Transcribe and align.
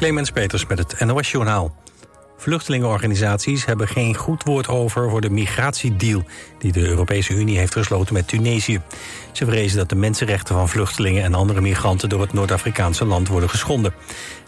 Clemens 0.00 0.30
Peters 0.30 0.66
met 0.66 0.78
het 0.78 1.04
NOS 1.04 1.30
Journaal. 1.30 1.74
Vluchtelingenorganisaties 2.36 3.64
hebben 3.64 3.88
geen 3.88 4.14
goed 4.14 4.42
woord 4.42 4.68
over 4.68 5.10
voor 5.10 5.20
de 5.20 5.30
migratiedeal... 5.30 6.22
die 6.58 6.72
de 6.72 6.80
Europese 6.80 7.34
Unie 7.34 7.58
heeft 7.58 7.72
gesloten 7.72 8.14
met 8.14 8.28
Tunesië. 8.28 8.80
Ze 9.32 9.44
vrezen 9.44 9.78
dat 9.78 9.88
de 9.88 9.94
mensenrechten 9.94 10.54
van 10.54 10.68
vluchtelingen 10.68 11.22
en 11.22 11.34
andere 11.34 11.60
migranten... 11.60 12.08
door 12.08 12.20
het 12.20 12.32
Noord-Afrikaanse 12.32 13.04
land 13.04 13.28
worden 13.28 13.48
geschonden. 13.48 13.94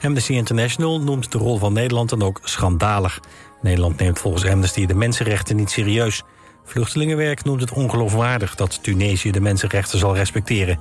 Amnesty 0.02 0.32
International 0.32 1.00
noemt 1.00 1.32
de 1.32 1.38
rol 1.38 1.58
van 1.58 1.72
Nederland 1.72 2.08
dan 2.08 2.22
ook 2.22 2.40
schandalig. 2.42 3.20
Nederland 3.62 3.98
neemt 3.98 4.18
volgens 4.18 4.44
Amnesty 4.44 4.86
de 4.86 4.94
mensenrechten 4.94 5.56
niet 5.56 5.70
serieus. 5.70 6.22
Vluchtelingenwerk 6.64 7.44
noemt 7.44 7.60
het 7.60 7.72
ongeloofwaardig 7.72 8.54
dat 8.54 8.82
Tunesië 8.82 9.30
de 9.30 9.40
mensenrechten 9.40 9.98
zal 9.98 10.16
respecteren. 10.16 10.78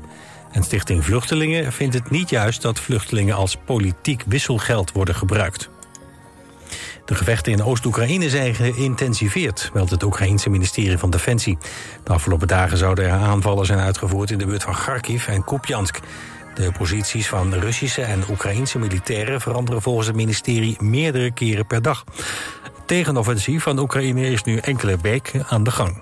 En 0.52 0.64
Stichting 0.64 1.06
Vluchtelingen 1.06 1.72
vindt 1.72 1.94
het 1.94 2.10
niet 2.10 2.30
juist 2.30 2.62
dat 2.62 2.80
vluchtelingen 2.80 3.36
als 3.36 3.58
politiek 3.66 4.24
wisselgeld 4.28 4.92
worden 4.92 5.16
gebruikt. 5.16 5.70
De 7.06 7.16
gevechten 7.16 7.52
in 7.52 7.64
Oost-Oekraïne 7.64 8.30
zijn 8.30 8.56
geïntensiveerd, 8.56 9.70
meldt 9.74 9.92
het 9.92 10.04
Oekraïense 10.04 10.50
ministerie 10.50 10.98
van 10.98 11.10
Defensie. 11.10 11.58
De 12.04 12.14
afgelopen 12.14 12.48
dagen 12.48 12.78
zouden 12.78 13.06
er 13.06 13.12
aanvallen 13.12 13.66
zijn 13.66 13.80
uitgevoerd 13.80 14.32
in 14.32 14.38
de 14.38 14.46
buurt 14.46 14.64
van 14.64 14.74
Kharkiv 14.74 15.28
en 15.28 15.44
Kupjansk. 15.44 16.00
De 16.54 16.72
posities 16.78 17.28
van 17.28 17.54
Russische 17.54 18.02
en 18.02 18.24
Oekraïense 18.30 18.80
militairen 18.80 19.42
veranderen 19.42 19.82
volgens 19.82 20.08
het 20.08 20.16
ministerie 20.16 20.78
meerdere 20.80 21.32
keren 21.32 21.68
per 21.68 21.82
dag. 21.82 22.04
Het 22.64 22.88
tegenoffensief 22.88 23.64
van 23.64 23.80
Oekraïne 23.80 24.32
is 24.32 24.44
nu 24.44 24.58
enkele 24.58 24.98
weken 25.02 25.46
aan 25.48 25.64
de 25.64 25.72
gang. 25.72 26.02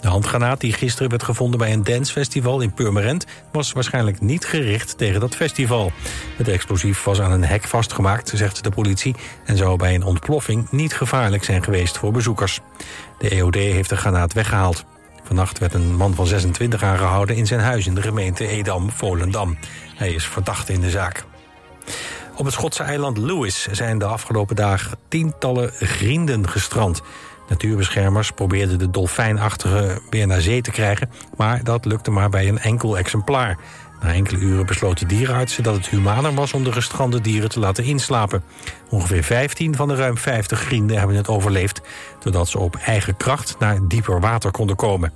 De 0.00 0.08
handgranaat 0.08 0.60
die 0.60 0.72
gisteren 0.72 1.10
werd 1.10 1.22
gevonden 1.22 1.58
bij 1.58 1.72
een 1.72 1.84
dancefestival 1.84 2.60
in 2.60 2.72
Purmerend... 2.72 3.26
was 3.52 3.72
waarschijnlijk 3.72 4.20
niet 4.20 4.44
gericht 4.44 4.98
tegen 4.98 5.20
dat 5.20 5.36
festival. 5.36 5.92
Het 6.36 6.48
explosief 6.48 7.04
was 7.04 7.20
aan 7.20 7.32
een 7.32 7.44
hek 7.44 7.64
vastgemaakt, 7.64 8.32
zegt 8.34 8.64
de 8.64 8.70
politie... 8.70 9.14
en 9.44 9.56
zou 9.56 9.76
bij 9.76 9.94
een 9.94 10.04
ontploffing 10.04 10.70
niet 10.70 10.94
gevaarlijk 10.94 11.44
zijn 11.44 11.64
geweest 11.64 11.98
voor 11.98 12.12
bezoekers. 12.12 12.60
De 13.18 13.28
EOD 13.28 13.54
heeft 13.54 13.88
de 13.88 13.96
granaat 13.96 14.32
weggehaald. 14.32 14.84
Vannacht 15.24 15.58
werd 15.58 15.74
een 15.74 15.96
man 15.96 16.14
van 16.14 16.26
26 16.26 16.82
aangehouden 16.82 17.36
in 17.36 17.46
zijn 17.46 17.60
huis 17.60 17.86
in 17.86 17.94
de 17.94 18.02
gemeente 18.02 18.46
Edam-Volendam. 18.46 19.58
Hij 19.94 20.12
is 20.12 20.26
verdacht 20.26 20.68
in 20.68 20.80
de 20.80 20.90
zaak. 20.90 21.24
Op 22.36 22.44
het 22.44 22.54
Schotse 22.54 22.82
eiland 22.82 23.18
Lewis 23.18 23.66
zijn 23.70 23.98
de 23.98 24.04
afgelopen 24.04 24.56
dagen 24.56 24.98
tientallen 25.08 25.70
grienden 25.72 26.48
gestrand... 26.48 27.02
Natuurbeschermers 27.48 28.30
probeerden 28.30 28.78
de 28.78 28.90
dolfijnachtige 28.90 30.00
weer 30.10 30.26
naar 30.26 30.40
zee 30.40 30.60
te 30.60 30.70
krijgen... 30.70 31.10
maar 31.36 31.64
dat 31.64 31.84
lukte 31.84 32.10
maar 32.10 32.30
bij 32.30 32.48
een 32.48 32.58
enkel 32.58 32.98
exemplaar. 32.98 33.58
Na 34.00 34.12
enkele 34.12 34.38
uren 34.38 34.66
besloten 34.66 35.08
dierenartsen 35.08 35.62
dat 35.62 35.74
het 35.74 35.88
humaner 35.88 36.34
was... 36.34 36.52
om 36.52 36.64
de 36.64 36.72
gestrande 36.72 37.20
dieren 37.20 37.48
te 37.48 37.58
laten 37.58 37.84
inslapen. 37.84 38.42
Ongeveer 38.88 39.22
15 39.22 39.74
van 39.74 39.88
de 39.88 39.94
ruim 39.94 40.16
50 40.16 40.60
grienden 40.60 40.98
hebben 40.98 41.16
het 41.16 41.28
overleefd... 41.28 41.80
doordat 42.18 42.48
ze 42.48 42.58
op 42.58 42.76
eigen 42.76 43.16
kracht 43.16 43.56
naar 43.58 43.78
dieper 43.88 44.20
water 44.20 44.50
konden 44.50 44.76
komen. 44.76 45.12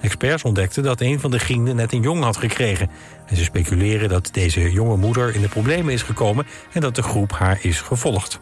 Experts 0.00 0.42
ontdekten 0.42 0.82
dat 0.82 1.00
een 1.00 1.20
van 1.20 1.30
de 1.30 1.38
grienden 1.38 1.76
net 1.76 1.92
een 1.92 2.02
jong 2.02 2.22
had 2.22 2.36
gekregen. 2.36 2.90
En 3.26 3.36
ze 3.36 3.44
speculeren 3.44 4.08
dat 4.08 4.28
deze 4.32 4.72
jonge 4.72 4.96
moeder 4.96 5.34
in 5.34 5.40
de 5.40 5.48
problemen 5.48 5.92
is 5.92 6.02
gekomen... 6.02 6.46
en 6.72 6.80
dat 6.80 6.94
de 6.94 7.02
groep 7.02 7.32
haar 7.32 7.58
is 7.62 7.80
gevolgd. 7.80 8.40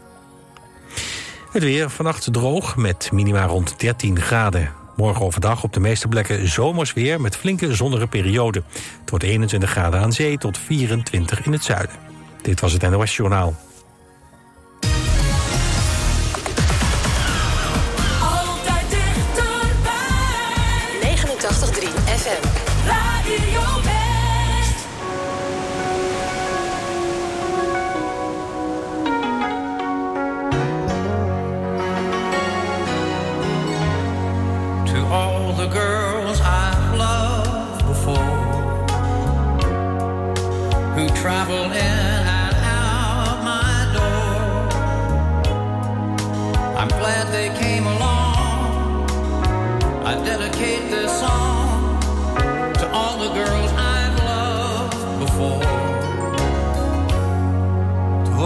Het 1.55 1.63
weer 1.63 1.91
vannacht 1.91 2.33
droog 2.33 2.77
met 2.77 3.11
minima 3.13 3.45
rond 3.45 3.81
13 3.81 4.21
graden. 4.21 4.73
Morgen 4.97 5.25
overdag 5.25 5.63
op 5.63 5.73
de 5.73 5.81
meeste 5.81 6.09
plekken 6.09 6.49
zomers 6.49 6.93
weer 6.93 7.21
met 7.21 7.37
flinke 7.37 7.75
zonnige 7.75 8.07
perioden. 8.07 8.65
Wordt 9.07 9.25
21 9.25 9.71
graden 9.71 10.01
aan 10.01 10.13
zee 10.13 10.39
tot 10.39 10.59
24 10.59 11.47
in 11.47 11.53
het 11.53 11.65
zuiden. 11.65 11.97
Dit 12.43 12.61
was 12.61 12.73
het 12.73 12.83
NOS 12.83 13.17
Journaal. 13.17 13.55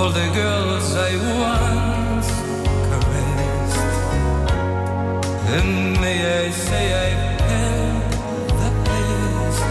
All 0.08 0.14
the 0.14 0.30
girls 0.34 0.88
I 0.96 1.12
once 1.44 2.30
caressed. 2.88 3.80
And 5.56 5.70
may 6.00 6.18
I 6.44 6.50
say 6.50 6.84
I've 7.06 7.24
had 7.50 8.02
the 8.60 8.70
best 8.86 9.70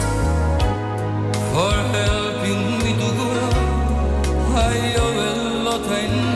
for 1.51 1.75
helping 1.97 2.63
me 2.83 2.91
to 3.01 3.09
grow. 3.19 3.55
I 4.53 4.75
owe 5.05 5.19
a 5.27 5.33
lot, 5.65 5.85
I 6.01 6.05
know, 6.07 6.26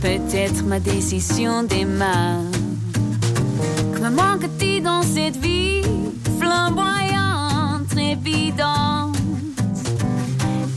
peut-être 0.00 0.64
ma 0.64 0.80
décision 0.80 1.62
démarre. 1.62 2.42
Que 3.94 4.00
me 4.00 4.10
manque-t-il 4.10 4.82
dans 4.82 5.02
cette 5.02 5.36
vie 5.36 5.82
flamboyante, 6.38 7.96
évidente 7.96 9.16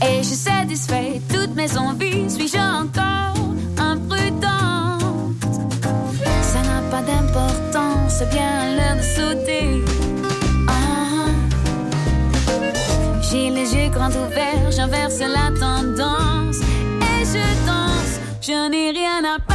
Et 0.02 0.22
je 0.22 0.34
satisfais 0.34 1.20
toutes 1.32 1.54
mes 1.54 1.76
envies, 1.76 2.28
suis-je 2.30 2.58
encore 2.58 3.34
imprudente? 3.78 5.02
Ça 6.42 6.60
n'a 6.62 6.82
pas 6.90 7.02
d'importance, 7.02 8.22
bien 8.30 8.76
l'heure 8.76 8.96
de 8.96 9.02
sauter. 9.02 9.84
Ah, 10.68 11.28
j'ai 13.22 13.50
les 13.50 13.74
yeux 13.74 13.88
grands 13.90 14.10
ouverts, 14.10 14.70
j'inverse 14.70 15.20
la 15.20 15.50
tendance 15.58 16.58
et 16.58 17.24
je 17.24 17.66
danse. 17.66 17.92
Je 18.42 18.68
n'ai 18.70 18.81
cannot 19.12 19.51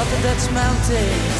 up 0.00 0.08
the 0.08 0.22
Dutch 0.22 0.50
mountains 0.52 1.39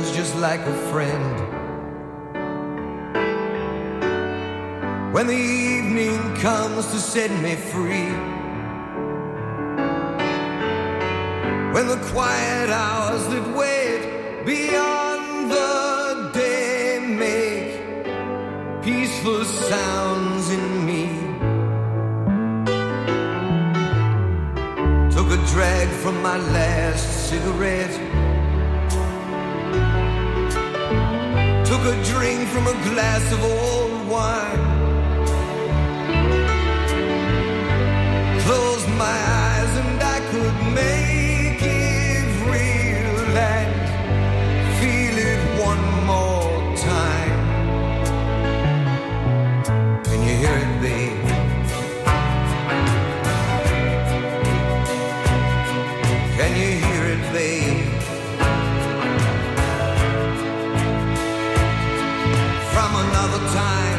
like 0.41 0.61
a 0.61 0.73
friend. 0.89 1.35
When 5.13 5.27
the 5.27 5.35
evening 5.35 6.17
comes 6.37 6.87
to 6.87 6.97
set 6.97 7.29
me 7.43 7.55
free. 7.55 8.11
When 11.73 11.85
the 11.93 11.99
quiet 12.11 12.69
hours 12.71 13.23
that 13.27 13.55
wait 13.55 14.43
beyond 14.43 15.51
the 15.51 16.31
day 16.33 16.97
make 17.23 18.83
peaceful 18.83 19.45
sounds 19.45 20.49
in 20.49 20.85
me. 20.89 21.05
Took 25.15 25.29
a 25.37 25.39
drag 25.53 25.87
from 26.01 26.19
my 26.23 26.37
last 26.37 27.29
cigarette. 27.29 28.00
drink 32.21 32.47
from 32.49 32.67
a 32.67 32.73
glass 32.89 33.23
of 33.33 33.43
old 33.43 34.07
wine. 34.07 34.61
Close 38.41 38.87
my 38.89 39.05
eyes. 39.05 39.40
another 63.23 63.53
time. 63.53 63.90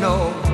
know. 0.00 0.45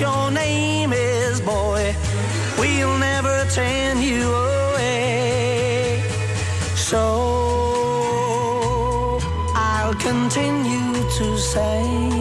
your 0.00 0.30
name 0.30 0.92
is, 0.92 1.40
boy. 1.40 1.94
We'll 2.58 2.98
never 2.98 3.44
turn 3.50 4.00
you 4.00 4.28
away. 4.30 6.02
So 6.74 7.02
I'll 9.54 9.94
continue 9.94 10.92
to 11.18 11.38
say. 11.38 12.17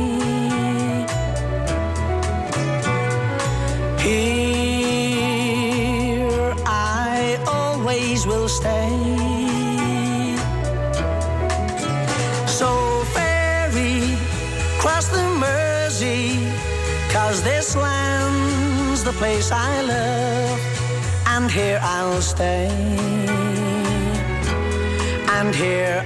place 19.17 19.51
I 19.51 19.81
love, 19.81 20.59
and 21.25 21.49
here 21.49 21.79
I'll 21.81 22.21
stay. 22.21 22.69
And 25.37 25.55
here 25.55 26.05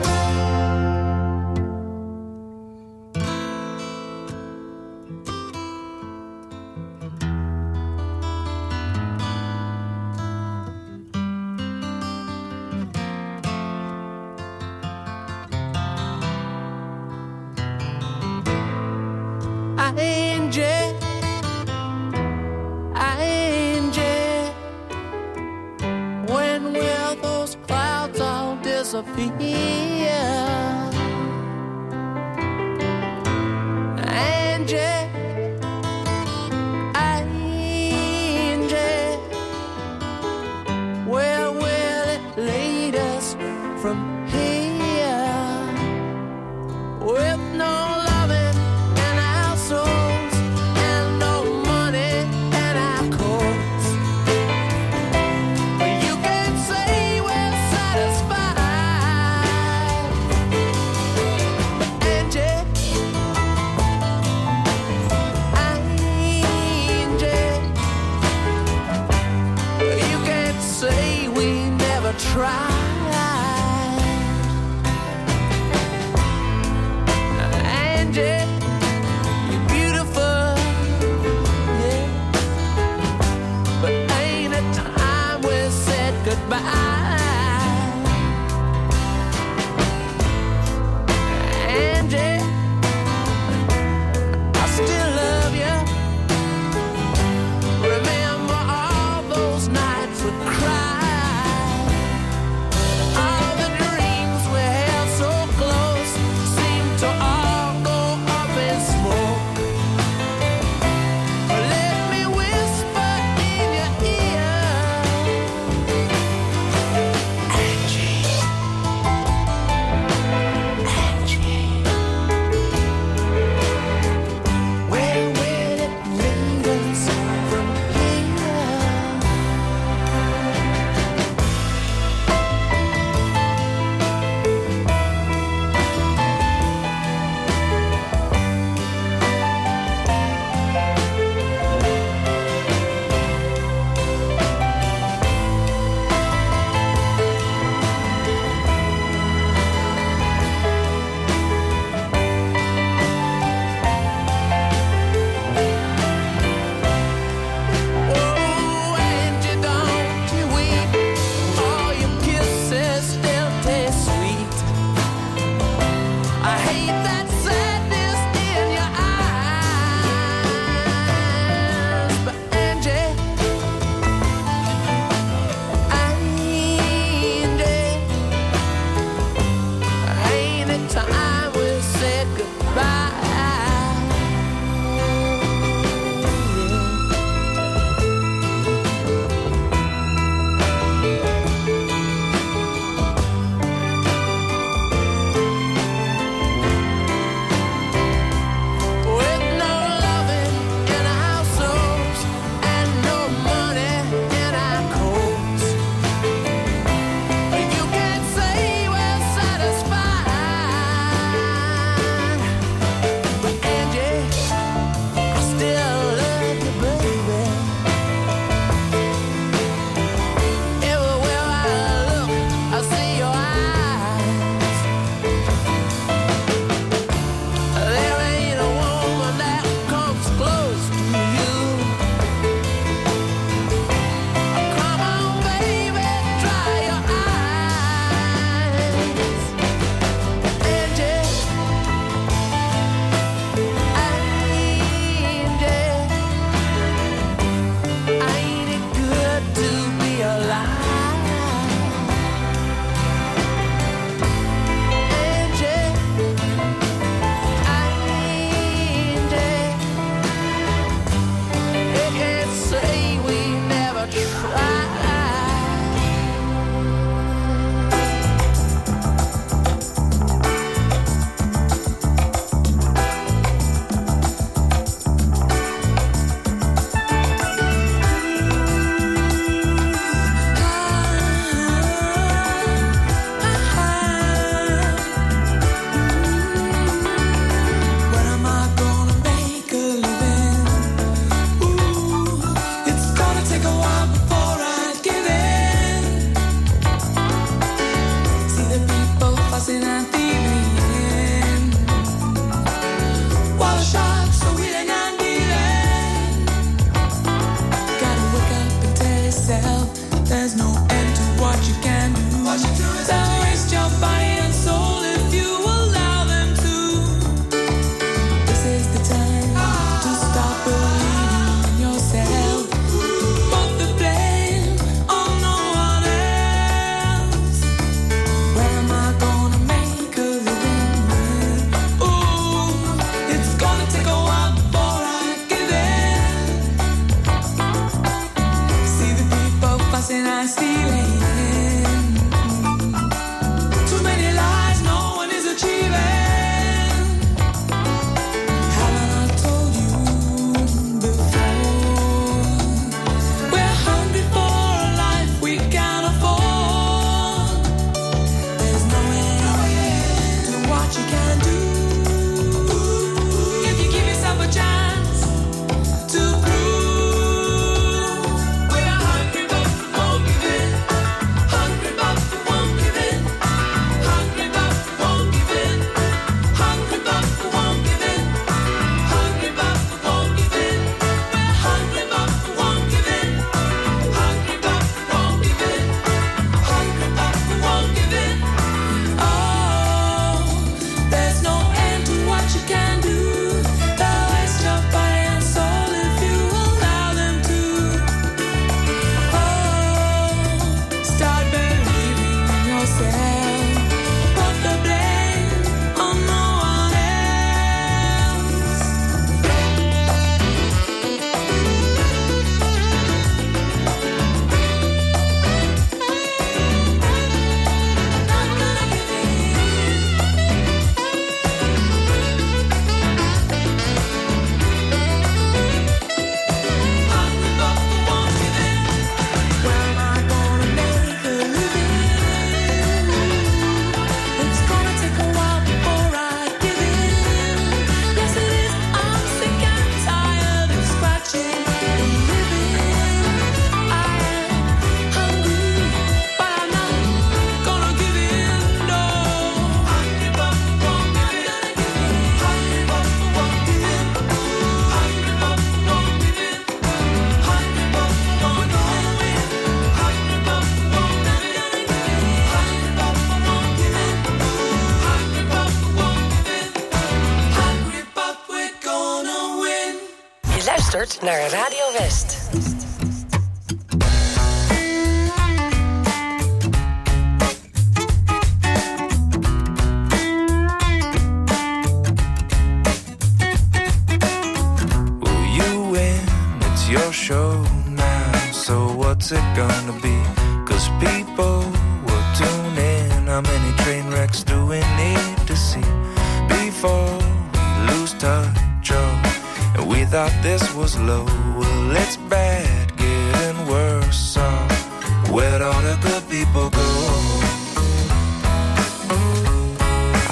people 506.31 506.69
go. 506.69 506.89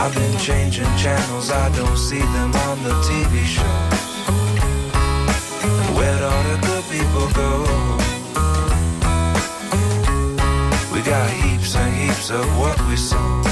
I've 0.02 0.16
been 0.16 0.38
changing 0.38 0.91
channels, 0.95 1.52
I 1.52 1.68
don't 1.76 1.97
see 1.97 2.24
them 2.36 2.52
on 2.68 2.82
the 2.84 2.95
TV 3.08 3.43
shows. 3.43 4.00
Where'd 5.97 6.22
all 6.22 6.43
the 6.52 6.58
good 6.68 6.86
people 6.95 7.28
go? 7.43 7.52
We 10.93 11.02
got 11.02 11.30
heaps 11.41 11.76
and 11.76 11.93
heaps 11.93 12.30
of 12.30 12.45
what 12.58 12.80
we 12.88 12.95
saw. 12.95 13.43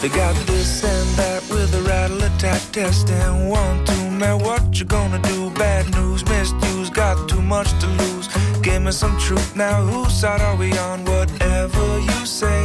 They 0.00 0.08
got 0.08 0.34
this 0.46 0.82
and 0.82 1.08
that 1.18 1.42
with 1.50 1.74
a 1.74 1.82
rattle 1.82 2.22
attack 2.22 2.62
test 2.72 3.10
and 3.10 3.50
one 3.50 3.84
two 3.84 4.10
man. 4.10 4.38
What 4.38 4.80
you 4.80 4.86
gonna 4.86 5.20
do? 5.20 5.50
Bad 5.50 5.90
news, 5.94 6.24
missed 6.24 6.54
you 6.64 6.73
got 7.14 7.28
too 7.28 7.42
much 7.42 7.70
to 7.80 7.86
lose. 7.86 8.28
Give 8.62 8.82
me 8.82 8.92
some 8.92 9.16
truth 9.18 9.56
now. 9.56 9.82
Whose 9.82 10.12
side 10.12 10.40
are 10.40 10.56
we 10.56 10.76
on? 10.78 11.04
Whatever 11.04 11.98
you 12.00 12.26
say, 12.26 12.62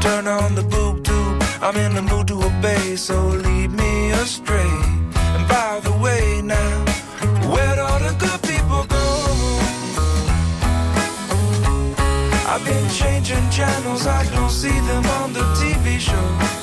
turn 0.00 0.26
on 0.26 0.54
the 0.54 0.62
boob 0.62 1.04
tube. 1.04 1.42
I'm 1.60 1.76
in 1.76 1.94
the 1.94 2.02
mood 2.02 2.28
to 2.28 2.42
obey, 2.42 2.96
so 2.96 3.16
lead 3.46 3.70
me 3.72 4.10
astray. 4.12 4.74
And 5.34 5.48
by 5.48 5.80
the 5.82 5.92
way, 6.04 6.42
now, 6.42 6.76
where'd 7.52 7.78
all 7.78 7.98
the 7.98 8.14
good 8.24 8.40
people 8.42 8.84
go? 8.96 9.06
I've 12.52 12.64
been 12.64 12.88
changing 12.90 13.48
channels, 13.50 14.06
I 14.06 14.22
don't 14.34 14.50
see 14.50 14.78
them 14.90 15.04
on 15.20 15.32
the 15.32 15.44
TV 15.60 15.98
show. 15.98 16.53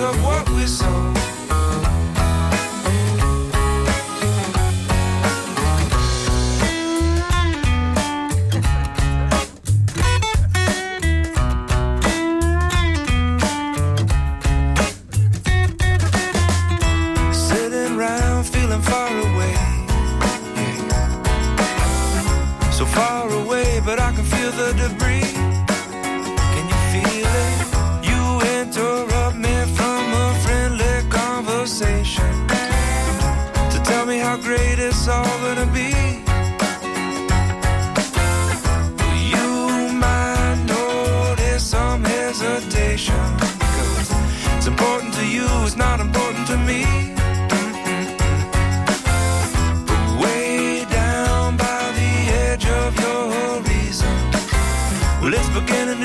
of 0.00 0.24
what 0.24 0.48
we 0.50 0.66
saw. 0.66 1.13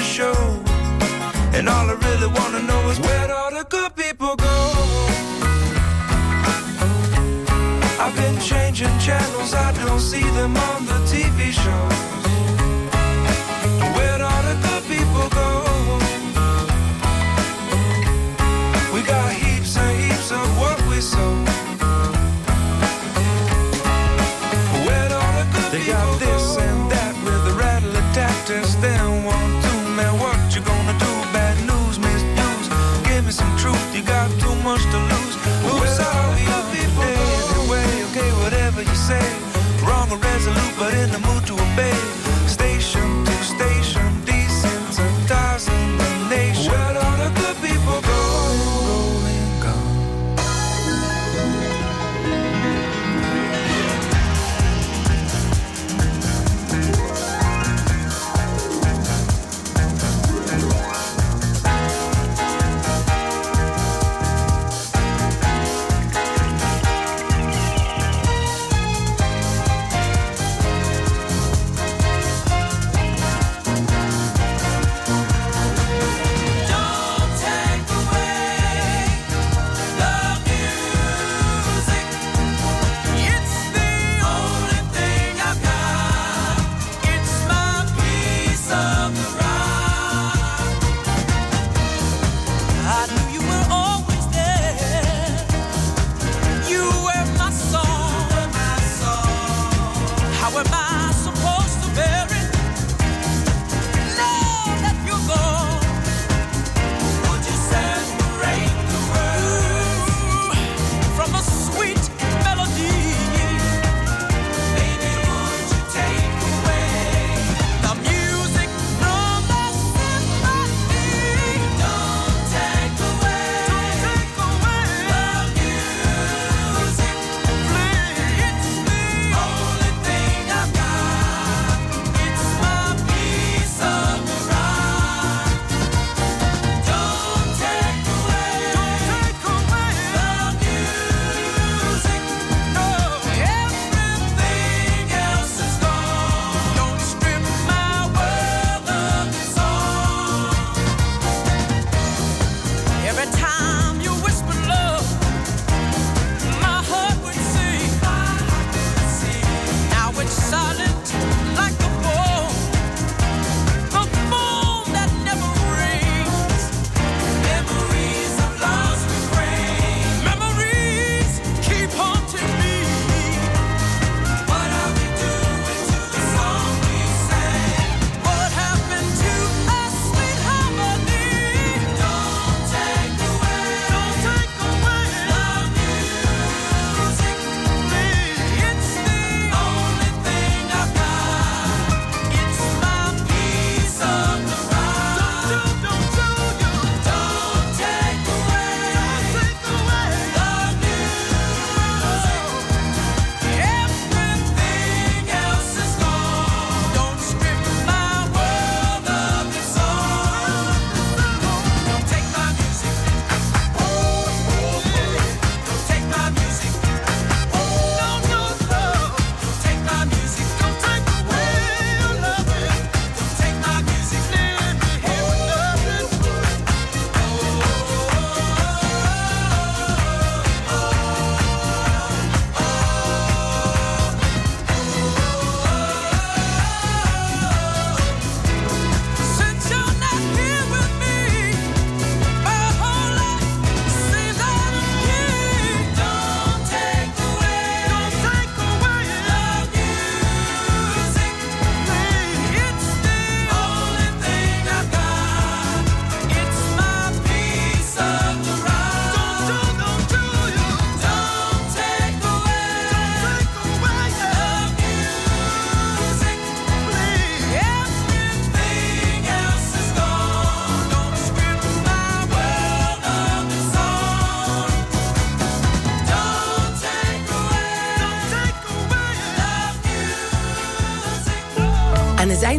show. 0.09 0.33
And 1.53 1.69
all 1.69 1.87
I 1.87 1.93
really 1.93 2.27
wanna 2.27 2.61
know 2.63 2.89
is 2.89 2.99
where'd 2.99 3.29
all 3.29 3.51
the 3.51 3.63
good 3.69 3.95
people 3.95 4.35
go? 4.35 4.55
I've 8.03 8.15
been 8.15 8.39
changing 8.39 8.97
channels, 8.97 9.53
I 9.53 9.71
don't 9.85 9.99
see 9.99 10.27
them 10.39 10.57
on 10.57 10.85
the 10.87 10.99
TV 11.11 11.51
show. 11.51 12.08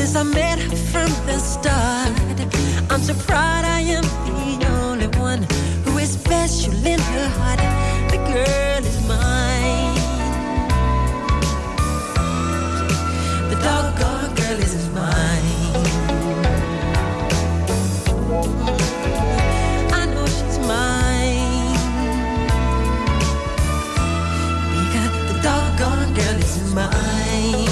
since 0.00 0.16
I 0.16 0.22
met 0.22 0.58
her 0.58 0.76
from 0.92 1.10
the 1.26 1.38
start. 1.38 2.12
I'm 2.90 3.02
so 3.02 3.12
proud 3.26 3.64
I 3.66 3.80
am 3.80 4.04
the 4.58 4.66
only 4.80 5.08
one 5.18 5.42
who 5.84 5.98
is 5.98 6.12
special 6.12 6.72
in 6.86 6.98
her 6.98 7.28
heart. 7.38 7.60
The 8.10 8.16
girl 8.32 8.82
is 8.90 8.98
mine. 9.06 9.96
The 13.50 13.58
doggone 13.66 14.34
girl 14.40 14.58
is 14.68 14.88
mine. 14.98 15.76
I 20.00 20.02
know 20.12 20.26
she's 20.36 20.58
mine. 20.72 21.76
Because 24.80 25.12
the 25.30 25.36
doggone 25.42 26.14
girl 26.14 26.38
is 26.48 26.74
mine. 26.74 27.69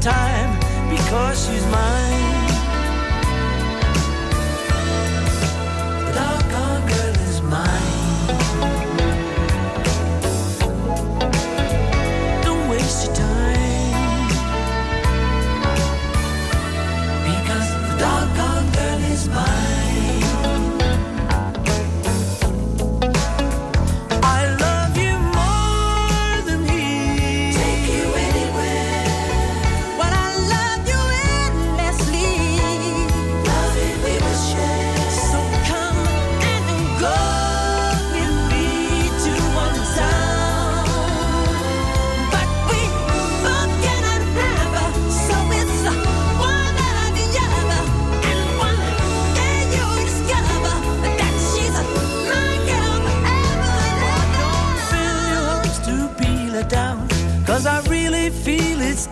time 0.00 0.58
because 0.88 1.46
she's 1.46 1.66
mine. 1.66 2.29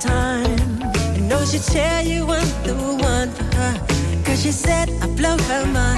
time. 0.01 0.83
I 0.83 1.19
know 1.21 1.45
she'd 1.45 1.63
tell 1.63 2.05
you 2.05 2.25
I'm 2.25 2.49
the 2.63 2.75
one 3.03 3.31
for 3.31 3.45
her. 3.57 3.75
Cause 4.25 4.43
she 4.43 4.53
said 4.53 4.91
I 5.03 5.07
blow 5.09 5.37
her 5.37 5.67
mind. 5.67 5.98